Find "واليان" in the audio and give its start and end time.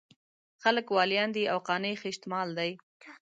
0.95-1.29